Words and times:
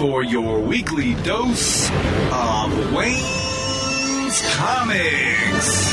for 0.00 0.22
your 0.22 0.58
weekly 0.58 1.12
dose 1.24 1.90
of 2.32 2.94
Wayne's 2.94 4.40
Comics. 4.56 5.90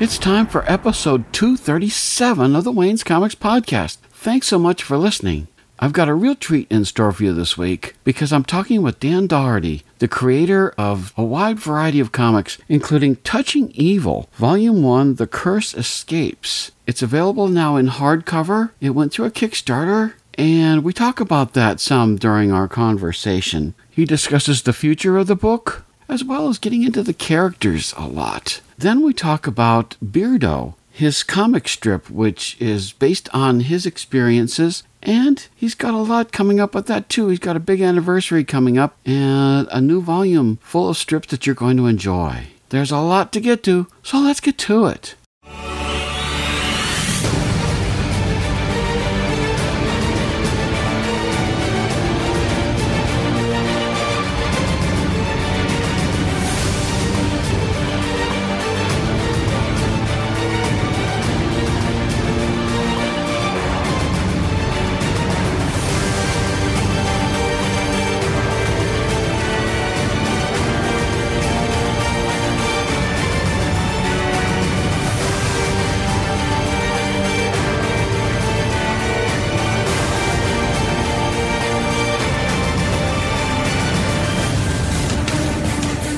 It's 0.00 0.18
time 0.18 0.48
for 0.48 0.64
episode 0.68 1.32
237 1.32 2.56
of 2.56 2.64
the 2.64 2.72
Wayne's 2.72 3.04
Comics 3.04 3.36
Podcast. 3.36 3.98
Thanks 4.10 4.48
so 4.48 4.58
much 4.58 4.82
for 4.82 4.98
listening. 4.98 5.46
I've 5.84 5.92
got 5.92 6.08
a 6.08 6.14
real 6.14 6.34
treat 6.34 6.66
in 6.72 6.86
store 6.86 7.12
for 7.12 7.24
you 7.24 7.34
this 7.34 7.58
week 7.58 7.94
because 8.04 8.32
I'm 8.32 8.42
talking 8.42 8.80
with 8.80 9.00
Dan 9.00 9.26
Dougherty, 9.26 9.82
the 9.98 10.08
creator 10.08 10.72
of 10.78 11.12
a 11.14 11.22
wide 11.22 11.58
variety 11.58 12.00
of 12.00 12.10
comics, 12.10 12.56
including 12.70 13.16
Touching 13.16 13.70
Evil, 13.72 14.30
Volume 14.32 14.82
1 14.82 15.16
The 15.16 15.26
Curse 15.26 15.74
Escapes. 15.74 16.72
It's 16.86 17.02
available 17.02 17.48
now 17.48 17.76
in 17.76 17.88
hardcover. 17.88 18.70
It 18.80 18.94
went 18.94 19.12
through 19.12 19.26
a 19.26 19.30
Kickstarter, 19.30 20.14
and 20.38 20.84
we 20.84 20.94
talk 20.94 21.20
about 21.20 21.52
that 21.52 21.80
some 21.80 22.16
during 22.16 22.50
our 22.50 22.66
conversation. 22.66 23.74
He 23.90 24.06
discusses 24.06 24.62
the 24.62 24.72
future 24.72 25.18
of 25.18 25.26
the 25.26 25.36
book, 25.36 25.84
as 26.08 26.24
well 26.24 26.48
as 26.48 26.56
getting 26.56 26.82
into 26.82 27.02
the 27.02 27.12
characters 27.12 27.92
a 27.98 28.06
lot. 28.06 28.62
Then 28.78 29.02
we 29.02 29.12
talk 29.12 29.46
about 29.46 29.98
Beardo, 30.02 30.76
his 30.94 31.24
comic 31.24 31.66
strip, 31.66 32.08
which 32.08 32.56
is 32.60 32.92
based 32.92 33.28
on 33.34 33.60
his 33.60 33.84
experiences. 33.84 34.84
And 35.02 35.44
he's 35.54 35.74
got 35.74 35.92
a 35.92 35.98
lot 35.98 36.30
coming 36.30 36.60
up 36.60 36.72
with 36.72 36.86
that 36.86 37.08
too. 37.08 37.28
He's 37.28 37.40
got 37.40 37.56
a 37.56 37.60
big 37.60 37.80
anniversary 37.80 38.44
coming 38.44 38.78
up 38.78 38.96
and 39.04 39.66
a 39.72 39.80
new 39.80 40.00
volume 40.00 40.58
full 40.62 40.88
of 40.88 40.96
strips 40.96 41.28
that 41.28 41.46
you're 41.46 41.54
going 41.56 41.76
to 41.78 41.86
enjoy. 41.86 42.46
There's 42.68 42.92
a 42.92 42.98
lot 42.98 43.32
to 43.32 43.40
get 43.40 43.64
to, 43.64 43.88
so 44.02 44.20
let's 44.20 44.40
get 44.40 44.56
to 44.58 44.86
it. 44.86 45.16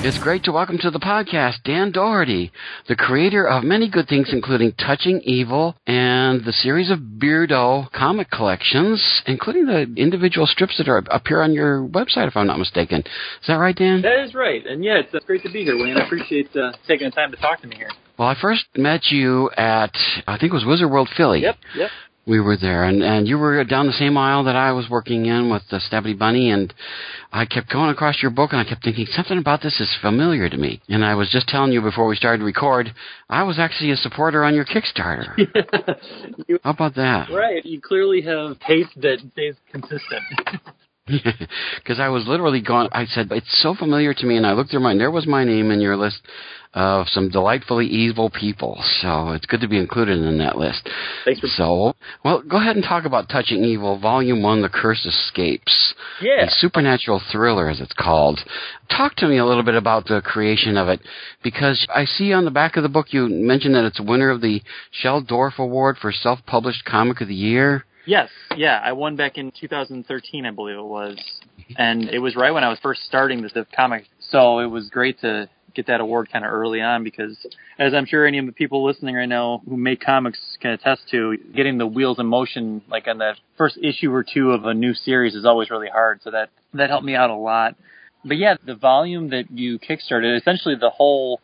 It's 0.00 0.18
great 0.22 0.44
to 0.44 0.52
welcome 0.52 0.78
to 0.78 0.90
the 0.92 1.00
podcast 1.00 1.64
Dan 1.64 1.90
Dougherty, 1.90 2.52
the 2.86 2.94
creator 2.94 3.46
of 3.46 3.64
many 3.64 3.90
good 3.90 4.06
things, 4.06 4.28
including 4.32 4.72
Touching 4.72 5.20
Evil 5.24 5.76
and 5.88 6.44
the 6.44 6.52
series 6.52 6.90
of 6.90 7.00
Beardo 7.00 7.90
comic 7.90 8.30
collections, 8.30 9.22
including 9.26 9.66
the 9.66 9.92
individual 9.96 10.46
strips 10.46 10.78
that 10.78 10.88
are 10.88 11.02
appear 11.10 11.42
on 11.42 11.52
your 11.52 11.86
website, 11.86 12.28
if 12.28 12.36
I'm 12.36 12.46
not 12.46 12.60
mistaken. 12.60 13.00
Is 13.00 13.48
that 13.48 13.56
right, 13.56 13.74
Dan? 13.74 14.00
That 14.02 14.22
is 14.24 14.34
right. 14.34 14.64
And 14.64 14.84
yeah, 14.84 15.00
it's 15.00 15.12
uh, 15.12 15.18
great 15.26 15.42
to 15.42 15.50
be 15.50 15.64
here, 15.64 15.76
Wayne. 15.76 15.96
I 15.96 16.06
appreciate 16.06 16.54
uh, 16.56 16.72
taking 16.86 17.08
the 17.08 17.10
time 17.10 17.32
to 17.32 17.36
talk 17.36 17.60
to 17.62 17.66
me 17.66 17.76
here. 17.76 17.90
Well, 18.18 18.28
I 18.28 18.36
first 18.40 18.64
met 18.76 19.06
you 19.10 19.50
at, 19.56 19.94
I 20.26 20.38
think 20.38 20.52
it 20.52 20.54
was 20.54 20.64
Wizard 20.64 20.90
World 20.90 21.08
Philly. 21.16 21.40
Yep, 21.42 21.56
yep. 21.76 21.90
We 22.28 22.40
were 22.40 22.56
there, 22.56 22.84
and 22.84 23.02
and 23.02 23.26
you 23.26 23.38
were 23.38 23.64
down 23.64 23.86
the 23.86 23.92
same 23.92 24.16
aisle 24.18 24.44
that 24.44 24.54
I 24.56 24.72
was 24.72 24.88
working 24.90 25.26
in 25.26 25.50
with 25.50 25.62
the 25.70 25.78
Stabby 25.78 26.16
Bunny, 26.18 26.50
and 26.50 26.72
I 27.32 27.46
kept 27.46 27.70
going 27.70 27.90
across 27.90 28.20
your 28.22 28.30
book, 28.30 28.52
and 28.52 28.60
I 28.60 28.64
kept 28.64 28.84
thinking 28.84 29.06
something 29.10 29.38
about 29.38 29.62
this 29.62 29.80
is 29.80 29.96
familiar 30.00 30.48
to 30.48 30.56
me. 30.56 30.80
And 30.88 31.04
I 31.04 31.14
was 31.14 31.30
just 31.30 31.48
telling 31.48 31.72
you 31.72 31.80
before 31.80 32.06
we 32.06 32.16
started 32.16 32.38
to 32.38 32.44
record, 32.44 32.92
I 33.30 33.42
was 33.44 33.58
actually 33.58 33.90
a 33.92 33.96
supporter 33.96 34.44
on 34.44 34.54
your 34.54 34.64
Kickstarter. 34.66 35.34
You- 36.46 36.58
How 36.62 36.70
about 36.70 36.94
that? 36.94 37.30
right. 37.30 37.64
You 37.64 37.80
clearly 37.80 38.20
have 38.22 38.58
taste 38.60 38.90
that 39.02 39.18
stays 39.32 39.54
consistent. 39.72 40.22
Because 41.76 42.00
I 42.00 42.08
was 42.08 42.26
literally 42.26 42.60
gone. 42.60 42.88
I 42.92 43.06
said 43.06 43.28
it's 43.30 43.62
so 43.62 43.74
familiar 43.74 44.12
to 44.14 44.26
me, 44.26 44.36
and 44.36 44.46
I 44.46 44.52
looked 44.52 44.70
through 44.70 44.80
mine. 44.80 44.98
There 44.98 45.10
was 45.10 45.26
my 45.26 45.44
name 45.44 45.70
in 45.70 45.80
your 45.80 45.96
list 45.96 46.20
of 46.74 47.08
some 47.08 47.30
delightfully 47.30 47.86
evil 47.86 48.30
people. 48.30 48.82
So 49.00 49.30
it's 49.30 49.46
good 49.46 49.60
to 49.62 49.68
be 49.68 49.78
included 49.78 50.18
in 50.18 50.38
that 50.38 50.58
list. 50.58 50.88
Thanks 51.24 51.40
for. 51.40 51.46
So, 51.46 51.94
well, 52.24 52.42
go 52.42 52.58
ahead 52.58 52.76
and 52.76 52.84
talk 52.84 53.04
about 53.04 53.28
Touching 53.28 53.64
Evil, 53.64 53.98
Volume 53.98 54.42
1, 54.42 54.62
The 54.62 54.68
Curse 54.68 55.06
Escapes. 55.06 55.94
Yeah. 56.20 56.46
A 56.46 56.50
supernatural 56.50 57.22
thriller, 57.32 57.68
as 57.68 57.80
it's 57.80 57.94
called. 57.94 58.40
Talk 58.90 59.14
to 59.16 59.28
me 59.28 59.38
a 59.38 59.46
little 59.46 59.62
bit 59.62 59.76
about 59.76 60.06
the 60.06 60.20
creation 60.20 60.76
of 60.76 60.88
it, 60.88 61.00
because 61.42 61.86
I 61.94 62.04
see 62.04 62.32
on 62.32 62.44
the 62.44 62.50
back 62.50 62.76
of 62.76 62.82
the 62.82 62.88
book 62.88 63.12
you 63.12 63.28
mentioned 63.28 63.74
that 63.74 63.84
it's 63.84 64.00
a 64.00 64.04
winner 64.04 64.30
of 64.30 64.40
the 64.40 64.62
Shel 64.90 65.20
Dorf 65.20 65.58
Award 65.58 65.96
for 65.98 66.12
Self-Published 66.12 66.84
Comic 66.84 67.20
of 67.20 67.28
the 67.28 67.34
Year. 67.34 67.84
Yes, 68.08 68.30
yeah. 68.56 68.80
I 68.82 68.92
won 68.92 69.16
back 69.16 69.36
in 69.36 69.52
2013, 69.60 70.46
I 70.46 70.50
believe 70.50 70.78
it 70.78 70.82
was, 70.82 71.18
mm-hmm. 71.18 71.74
and 71.76 72.08
it 72.08 72.20
was 72.20 72.36
right 72.36 72.50
when 72.50 72.64
I 72.64 72.70
was 72.70 72.78
first 72.82 73.02
starting 73.04 73.42
this 73.42 73.52
comic. 73.76 74.06
So 74.30 74.60
it 74.60 74.66
was 74.66 74.88
great 74.88 75.20
to 75.20 75.50
get 75.74 75.88
that 75.88 76.00
award 76.00 76.30
kind 76.32 76.42
of 76.42 76.50
early 76.50 76.80
on 76.80 77.04
because, 77.04 77.36
as 77.78 77.92
I'm 77.92 78.06
sure 78.06 78.26
any 78.26 78.38
of 78.38 78.46
the 78.46 78.52
people 78.52 78.82
listening 78.82 79.14
right 79.14 79.28
now 79.28 79.60
who 79.68 79.76
make 79.76 80.00
comics 80.00 80.38
can 80.58 80.70
attest 80.70 81.02
to, 81.10 81.36
getting 81.54 81.76
the 81.76 81.86
wheels 81.86 82.18
in 82.18 82.24
motion 82.24 82.80
like 82.88 83.06
on 83.08 83.18
the 83.18 83.34
first 83.58 83.76
issue 83.82 84.10
or 84.10 84.24
two 84.24 84.52
of 84.52 84.64
a 84.64 84.72
new 84.72 84.94
series 84.94 85.34
is 85.34 85.44
always 85.44 85.68
really 85.68 85.90
hard. 85.90 86.20
So 86.22 86.30
that 86.30 86.48
that 86.72 86.88
helped 86.88 87.04
me 87.04 87.14
out 87.14 87.28
a 87.28 87.36
lot. 87.36 87.76
But 88.24 88.38
yeah, 88.38 88.56
the 88.64 88.74
volume 88.74 89.28
that 89.30 89.50
you 89.50 89.78
kickstarted, 89.78 90.34
essentially 90.40 90.76
the 90.80 90.88
whole 90.88 91.42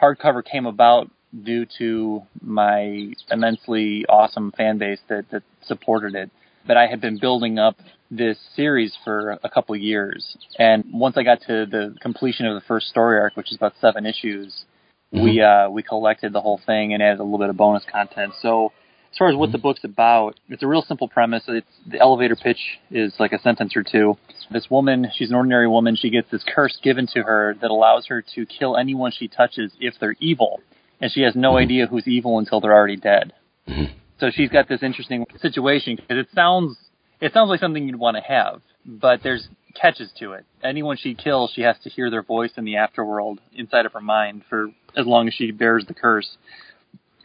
hardcover 0.00 0.44
came 0.44 0.66
about 0.66 1.10
due 1.42 1.66
to 1.78 2.22
my 2.40 3.12
immensely 3.30 4.04
awesome 4.08 4.52
fan 4.56 4.78
base 4.78 5.00
that, 5.08 5.24
that 5.30 5.42
supported 5.66 6.14
it. 6.14 6.30
But 6.66 6.76
I 6.76 6.86
had 6.86 7.00
been 7.00 7.18
building 7.18 7.58
up 7.58 7.76
this 8.10 8.38
series 8.54 8.96
for 9.04 9.38
a 9.42 9.50
couple 9.50 9.74
of 9.74 9.80
years. 9.80 10.36
And 10.58 10.84
once 10.92 11.16
I 11.16 11.22
got 11.22 11.40
to 11.46 11.66
the 11.66 11.94
completion 12.00 12.46
of 12.46 12.54
the 12.54 12.66
first 12.66 12.88
story 12.88 13.18
arc, 13.18 13.36
which 13.36 13.50
is 13.50 13.56
about 13.56 13.74
seven 13.80 14.06
issues, 14.06 14.64
we 15.12 15.40
uh, 15.40 15.70
we 15.70 15.82
collected 15.82 16.32
the 16.32 16.40
whole 16.40 16.60
thing 16.66 16.92
and 16.92 17.02
added 17.02 17.20
a 17.20 17.22
little 17.22 17.38
bit 17.38 17.48
of 17.48 17.56
bonus 17.56 17.84
content. 17.90 18.32
So 18.42 18.72
as 19.12 19.18
far 19.18 19.28
as 19.28 19.36
what 19.36 19.52
the 19.52 19.58
book's 19.58 19.84
about, 19.84 20.40
it's 20.48 20.64
a 20.64 20.66
real 20.66 20.82
simple 20.82 21.06
premise. 21.06 21.44
It's 21.46 21.66
the 21.86 22.00
elevator 22.00 22.34
pitch 22.34 22.58
is 22.90 23.14
like 23.20 23.32
a 23.32 23.40
sentence 23.40 23.76
or 23.76 23.84
two. 23.84 24.16
This 24.50 24.66
woman, 24.68 25.06
she's 25.14 25.30
an 25.30 25.36
ordinary 25.36 25.68
woman. 25.68 25.94
She 25.94 26.10
gets 26.10 26.28
this 26.32 26.42
curse 26.52 26.76
given 26.82 27.06
to 27.14 27.22
her 27.22 27.54
that 27.60 27.70
allows 27.70 28.06
her 28.08 28.24
to 28.34 28.46
kill 28.46 28.76
anyone 28.76 29.12
she 29.16 29.28
touches 29.28 29.72
if 29.78 29.94
they're 30.00 30.16
evil, 30.18 30.60
and 31.00 31.10
she 31.10 31.22
has 31.22 31.34
no 31.34 31.50
mm-hmm. 31.50 31.58
idea 31.58 31.86
who's 31.86 32.06
evil 32.06 32.38
until 32.38 32.60
they're 32.60 32.74
already 32.74 32.96
dead. 32.96 33.32
Mm-hmm. 33.68 33.92
So 34.20 34.30
she's 34.32 34.50
got 34.50 34.68
this 34.68 34.82
interesting 34.82 35.26
situation 35.40 35.96
because 35.96 36.18
it 36.18 36.28
sounds 36.34 36.76
it 37.20 37.32
sounds 37.32 37.48
like 37.48 37.60
something 37.60 37.86
you'd 37.86 37.98
want 37.98 38.16
to 38.16 38.22
have, 38.22 38.60
but 38.84 39.20
there's 39.22 39.48
catches 39.74 40.10
to 40.18 40.32
it. 40.32 40.44
Anyone 40.62 40.96
she 40.96 41.14
kills, 41.14 41.52
she 41.54 41.62
has 41.62 41.76
to 41.82 41.90
hear 41.90 42.10
their 42.10 42.22
voice 42.22 42.52
in 42.56 42.64
the 42.64 42.74
afterworld 42.74 43.38
inside 43.54 43.86
of 43.86 43.92
her 43.92 44.00
mind 44.00 44.42
for 44.48 44.68
as 44.96 45.06
long 45.06 45.28
as 45.28 45.34
she 45.34 45.50
bears 45.50 45.84
the 45.86 45.94
curse. 45.94 46.36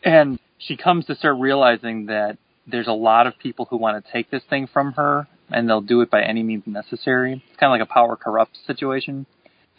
And 0.03 0.39
she 0.57 0.75
comes 0.75 1.05
to 1.05 1.15
start 1.15 1.37
realizing 1.39 2.07
that 2.07 2.37
there's 2.67 2.87
a 2.87 2.93
lot 2.93 3.27
of 3.27 3.37
people 3.39 3.65
who 3.69 3.77
want 3.77 4.03
to 4.03 4.11
take 4.11 4.29
this 4.29 4.43
thing 4.49 4.67
from 4.71 4.93
her, 4.93 5.27
and 5.49 5.67
they'll 5.67 5.81
do 5.81 6.01
it 6.01 6.11
by 6.11 6.21
any 6.21 6.43
means 6.43 6.63
necessary. 6.65 7.43
It's 7.49 7.59
kind 7.59 7.73
of 7.73 7.79
like 7.79 7.87
a 7.87 7.91
power 7.91 8.15
corrupt 8.15 8.57
situation. 8.67 9.25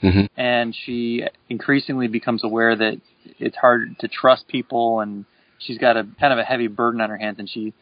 Mhm. 0.03 0.29
And 0.37 0.75
she 0.75 1.25
increasingly 1.49 2.09
becomes 2.09 2.45
aware 2.45 2.75
that 2.75 3.01
it's 3.39 3.57
hard 3.57 3.99
to 4.01 4.09
trust 4.09 4.49
people, 4.49 5.01
and 5.01 5.25
she's 5.59 5.79
got 5.79 5.97
a 5.97 6.07
kind 6.19 6.33
of 6.33 6.39
a 6.39 6.45
heavy 6.45 6.69
burden 6.69 7.01
on 7.01 7.11
her 7.11 7.19
hands, 7.19 7.39
and 7.39 7.49
she 7.49 7.73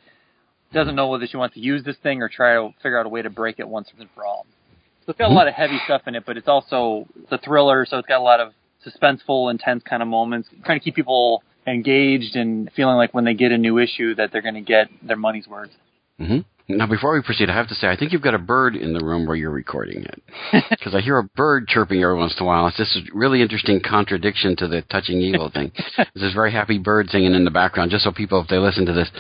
doesn't 0.73 0.95
know 0.95 1.09
whether 1.09 1.27
she 1.27 1.37
wants 1.37 1.55
to 1.55 1.61
use 1.61 1.85
this 1.85 1.97
thing 1.99 2.23
or 2.23 2.29
try 2.29 2.55
to 2.55 2.71
figure 2.83 2.99
out 2.99 3.07
a 3.07 3.09
way 3.09 3.23
to 3.23 3.31
break 3.31 3.59
it 3.59 3.69
once 3.69 3.89
and 3.99 4.09
for 4.15 4.25
all. 4.25 4.47
So 5.07 5.13
it's 5.13 5.19
got 5.19 5.31
a 5.31 5.35
lot 5.35 5.49
of 5.49 5.55
heavy 5.55 5.79
stuff 5.85 6.03
in 6.07 6.15
it, 6.15 6.25
but 6.27 6.37
it's 6.37 6.49
also 6.49 7.07
it's 7.23 7.33
a 7.33 7.39
thriller, 7.39 7.87
so 7.87 7.99
it's 7.99 8.09
got 8.09 8.19
a 8.19 8.23
lot 8.23 8.41
of 8.41 8.53
suspenseful, 8.85 9.51
intense 9.51 9.83
kind 9.83 10.03
of 10.03 10.09
moments, 10.09 10.49
trying 10.65 10.79
to 10.79 10.85
keep 10.85 10.95
people 10.95 11.43
engaged 11.67 12.37
and 12.37 12.71
feeling 12.73 12.97
like 12.97 13.15
when 13.15 13.25
they 13.25 13.35
get 13.35 13.53
a 13.53 13.59
new 13.59 13.79
issue 13.79 14.15
that 14.15 14.33
they're 14.33 14.43
going 14.43 14.55
to 14.55 14.61
get 14.61 14.89
their 15.03 15.17
money's 15.17 15.47
worth. 15.47 15.71
hmm 16.19 16.41
Now, 16.71 16.87
before 16.87 17.15
we 17.15 17.23
proceed, 17.23 17.49
I 17.49 17.55
have 17.55 17.69
to 17.69 17.75
say, 17.75 17.89
I 17.89 17.97
think 17.97 18.13
you've 18.13 18.21
got 18.21 18.35
a 18.35 18.39
bird 18.39 18.77
in 18.77 18.93
the 18.93 19.03
room 19.03 19.27
where 19.27 19.37
you're 19.37 19.51
recording 19.51 20.05
it. 20.05 20.23
Because 20.71 20.95
I 20.95 21.01
hear 21.01 21.19
a 21.19 21.25
bird 21.25 21.67
chirping 21.67 22.03
every 22.03 22.15
once 22.15 22.35
in 22.39 22.45
a 22.45 22.47
while. 22.47 22.67
It's 22.69 22.77
just 22.77 22.97
a 22.97 23.01
really 23.13 23.43
interesting 23.43 23.81
contradiction 23.81 24.55
to 24.57 24.69
the 24.69 24.83
touching 24.83 25.21
evil 25.21 25.51
thing. 25.51 25.73
There's 25.97 26.09
this 26.15 26.35
very 26.35 26.53
happy 26.53 26.79
bird 26.79 27.11
singing 27.11 27.35
in 27.35 27.45
the 27.45 27.51
background, 27.51 27.91
just 27.91 28.05
so 28.05 28.13
people, 28.13 28.41
if 28.41 28.49
they 28.49 28.59
listen 28.59 28.87
to 28.87 28.93
this, 28.93 29.11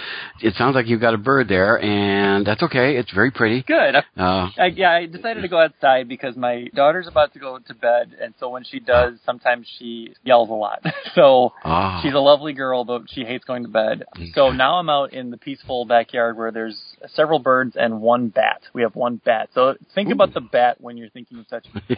it 0.41 0.55
sounds 0.55 0.75
like 0.75 0.87
you've 0.87 1.00
got 1.00 1.15
a 1.15 1.19
bird 1.19 1.49
there, 1.49 1.81
and 1.81 2.47
that's 2.47 2.62
okay. 2.62 2.97
It's 2.97 3.12
very 3.12 3.31
pretty. 3.31 3.62
Good. 3.62 3.97
Uh, 3.97 4.51
I, 4.56 4.67
yeah, 4.75 4.93
I 4.93 5.06
decided 5.06 5.43
to 5.43 5.49
go 5.49 5.61
outside 5.61 6.09
because 6.09 6.37
my 6.37 6.69
daughter's 6.75 7.09
about 7.09 7.33
to 7.33 7.39
go 7.39 7.59
to 7.59 7.75
bed, 7.75 8.15
and 8.21 8.35
so 8.39 8.51
when 8.51 8.65
she 8.65 8.79
does, 8.79 9.15
sometimes 9.27 9.67
she 9.79 10.15
yells 10.23 10.49
a 10.49 10.55
lot. 10.55 10.85
so 11.15 11.53
ah. 11.65 12.01
she's 12.03 12.15
a 12.15 12.21
lovely 12.21 12.53
girl, 12.53 12.85
but 12.85 13.03
she 13.09 13.25
hates 13.25 13.44
going 13.44 13.65
to 13.65 13.69
bed. 13.69 14.05
So 14.35 14.51
now 14.51 14.75
I'm 14.75 14.89
out 14.89 15.12
in 15.12 15.31
the 15.31 15.39
peaceful 15.39 15.85
backyard 15.85 16.37
where 16.37 16.53
there's 16.53 16.79
several 17.15 17.38
birds 17.38 17.76
and 17.76 18.00
one 18.00 18.29
bat. 18.29 18.62
We 18.73 18.82
have 18.82 18.94
one 18.94 19.20
bat. 19.25 19.50
So 19.55 19.75
think 19.94 20.08
Ooh. 20.08 20.12
about 20.12 20.35
the 20.35 20.40
bat 20.40 20.81
when 20.81 20.96
you're 20.96 21.11
thinking 21.11 21.38
of 21.38 21.49
touching. 21.49 21.73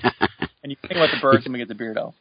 and 0.63 0.71
you 0.71 0.77
think 0.81 0.93
about 0.93 1.11
the 1.11 1.21
birds 1.21 1.45
and 1.45 1.53
we 1.53 1.59
get 1.59 1.69
the 1.69 1.75
beardo. 1.75 2.15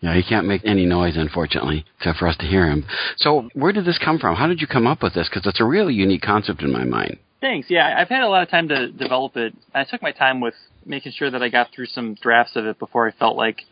Yeah, 0.00 0.14
he 0.14 0.22
can't 0.22 0.46
make 0.46 0.62
any 0.64 0.86
noise, 0.86 1.16
unfortunately, 1.16 1.84
except 1.98 2.18
for 2.18 2.28
us 2.28 2.36
to 2.38 2.46
hear 2.46 2.70
him. 2.70 2.84
So, 3.16 3.48
where 3.54 3.72
did 3.72 3.84
this 3.84 3.98
come 4.02 4.18
from? 4.18 4.36
How 4.36 4.46
did 4.46 4.60
you 4.60 4.66
come 4.66 4.86
up 4.86 5.02
with 5.02 5.14
this? 5.14 5.28
Because 5.28 5.46
it's 5.46 5.60
a 5.60 5.64
really 5.64 5.94
unique 5.94 6.22
concept 6.22 6.62
in 6.62 6.72
my 6.72 6.84
mind. 6.84 7.18
Thanks. 7.40 7.68
Yeah, 7.68 7.94
I've 7.98 8.08
had 8.08 8.22
a 8.22 8.28
lot 8.28 8.42
of 8.42 8.48
time 8.50 8.68
to 8.68 8.90
develop 8.90 9.36
it. 9.36 9.52
I 9.74 9.84
took 9.84 10.00
my 10.00 10.12
time 10.12 10.40
with 10.40 10.54
making 10.86 11.12
sure 11.12 11.30
that 11.30 11.42
I 11.42 11.48
got 11.48 11.72
through 11.74 11.86
some 11.86 12.14
drafts 12.14 12.56
of 12.56 12.66
it 12.66 12.78
before 12.78 13.08
I 13.08 13.12
felt 13.12 13.36
like 13.36 13.62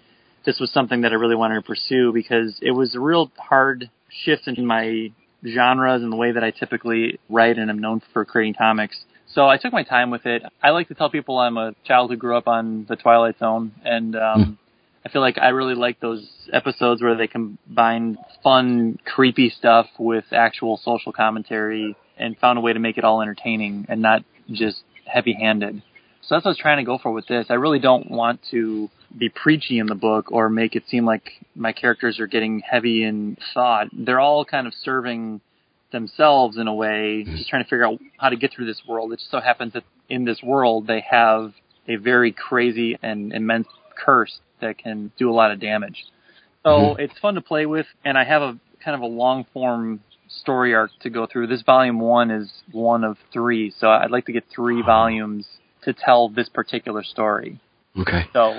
this 0.45 0.59
was 0.61 0.71
something 0.73 1.03
that 1.03 1.13
I 1.13 1.15
really 1.15 1.37
wanted 1.37 1.55
to 1.57 1.63
pursue 1.63 2.13
because 2.13 2.59
it 2.61 2.73
was 2.73 2.95
a 2.95 3.01
real 3.01 3.31
hard 3.39 3.91
shift 4.11 4.49
in 4.49 4.67
my 4.67 5.11
genres 5.47 6.03
and 6.03 6.13
the 6.13 6.17
way 6.17 6.33
that 6.33 6.45
I 6.45 6.51
typically 6.51 7.19
write 7.29 7.59
and 7.59 7.71
I'm 7.71 7.79
known 7.79 8.03
for 8.13 8.25
creating 8.25 8.55
comics. 8.55 8.99
So 9.35 9.49
I 9.49 9.57
took 9.57 9.73
my 9.73 9.83
time 9.83 10.11
with 10.11 10.27
it. 10.27 10.43
I 10.63 10.71
like 10.71 10.89
to 10.89 10.95
tell 10.95 11.11
people 11.11 11.39
I'm 11.39 11.57
a 11.57 11.75
child 11.85 12.11
who 12.11 12.17
grew 12.17 12.37
up 12.37 12.47
on 12.47 12.85
the 12.89 12.97
Twilight 12.97 13.39
Zone, 13.39 13.73
and 13.83 14.15
um, 14.15 14.59
I 15.05 15.09
feel 15.09 15.23
like 15.23 15.39
I 15.39 15.49
really 15.49 15.75
like 15.75 16.01
those 16.01 16.29
episodes 16.53 17.03
where 17.03 17.17
they 17.17 17.29
combine 17.29 18.19
fun, 18.45 18.99
creepy 19.05 19.51
stuff 19.51 19.87
with 19.99 20.25
actual 20.33 20.79
social 20.85 21.13
commentary 21.13 21.97
and 22.19 22.37
found 22.39 22.59
a 22.59 22.61
way 22.61 22.73
to 22.73 22.79
make 22.79 22.99
it 22.99 23.05
all 23.05 23.23
entertaining 23.23 23.87
and 23.89 24.03
not 24.03 24.23
just 24.51 24.83
heavy-handed. 25.07 25.83
So 26.23 26.37
that's 26.37 26.45
what 26.45 26.51
I 26.51 26.53
was 26.53 26.59
trying 26.59 26.79
to 26.79 26.85
go 26.85 26.99
for 26.99 27.13
with 27.13 27.27
this. 27.27 27.47
I 27.51 27.55
really 27.55 27.81
don't 27.81 28.11
want 28.11 28.41
to 28.53 28.89
be 29.17 29.29
preachy 29.29 29.79
in 29.79 29.87
the 29.87 29.95
book 29.95 30.31
or 30.31 30.49
make 30.49 30.77
it 30.77 30.85
seem 30.89 31.05
like 31.05 31.31
my 31.55 31.73
characters 31.73 32.21
are 32.21 32.29
getting 32.29 32.61
heavy 32.61 33.03
in 33.03 33.37
thought. 33.53 33.89
They're 33.93 34.21
all 34.21 34.45
kind 34.45 34.67
of 34.67 34.73
serving 34.83 35.41
themselves 35.91 36.57
in 36.57 36.69
a 36.69 36.75
way, 36.75 37.25
just 37.25 37.49
trying 37.49 37.65
to 37.65 37.69
figure 37.69 37.87
out 37.87 37.99
how 38.19 38.31
to 38.31 38.37
get 38.37 38.53
through 38.53 38.67
this 38.67 38.83
world. 38.87 39.13
It 39.13 39.19
just 39.19 39.31
so 39.31 39.41
happens 39.41 39.75
that 39.75 39.85
in 40.09 40.25
this 40.25 40.43
world 40.43 40.87
they 40.87 41.05
have 41.11 41.53
a 41.89 41.97
very 41.97 42.33
crazy 42.33 42.99
and 43.03 43.33
immense 43.33 43.67
curse 43.97 44.39
that 44.61 44.79
can 44.79 45.13
do 45.19 45.29
a 45.29 45.35
lot 45.35 45.51
of 45.51 45.61
damage. 45.61 46.07
So 46.63 46.71
mm-hmm. 46.71 47.01
it's 47.01 47.19
fun 47.19 47.35
to 47.35 47.41
play 47.41 47.67
with, 47.67 47.87
and 48.05 48.17
I 48.17 48.25
have 48.25 48.43
a 48.43 48.59
kind 48.85 48.95
of 48.95 49.01
a 49.01 49.07
long 49.07 49.45
form 49.53 50.01
story 50.29 50.75
arc 50.75 50.93
to 51.03 51.11
go 51.11 51.27
through. 51.27 51.49
This 51.49 51.63
volume 51.63 52.01
one 52.01 52.31
is 52.31 52.51
one 52.71 53.05
of 53.05 53.17
three, 53.33 53.75
so 53.79 53.89
I'd 53.89 54.11
like 54.11 54.27
to 54.27 54.33
get 54.33 54.45
three 54.55 54.83
volumes 54.83 55.47
to 55.85 55.93
tell 55.93 56.29
this 56.29 56.49
particular 56.49 57.03
story. 57.03 57.61
Okay. 57.99 58.23
So, 58.33 58.59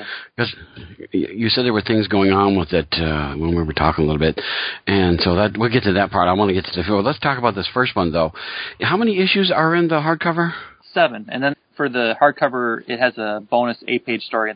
you 1.11 1.49
said 1.49 1.65
there 1.65 1.73
were 1.73 1.81
things 1.81 2.07
going 2.07 2.31
on 2.31 2.55
with 2.55 2.71
it 2.71 2.87
uh, 2.93 3.33
when 3.33 3.55
we 3.55 3.63
were 3.63 3.73
talking 3.73 4.03
a 4.03 4.07
little 4.07 4.19
bit, 4.19 4.39
and 4.85 5.19
so 5.21 5.35
that 5.35 5.57
we'll 5.57 5.71
get 5.71 5.83
to 5.83 5.93
that 5.93 6.11
part. 6.11 6.27
I 6.27 6.33
want 6.33 6.49
to 6.49 6.53
get 6.53 6.65
to 6.65 6.71
the 6.75 6.83
film. 6.83 7.03
Let's 7.03 7.19
talk 7.19 7.39
about 7.39 7.55
this 7.55 7.67
first 7.73 7.95
one 7.95 8.11
though. 8.11 8.31
How 8.79 8.95
many 8.95 9.19
issues 9.19 9.51
are 9.51 9.73
in 9.75 9.87
the 9.87 9.95
hardcover? 9.95 10.53
Seven, 10.93 11.25
and 11.29 11.41
then 11.41 11.55
for 11.75 11.89
the 11.89 12.13
hardcover, 12.21 12.83
it 12.87 12.99
has 12.99 13.17
a 13.17 13.41
bonus 13.49 13.83
eight-page 13.87 14.21
story 14.21 14.51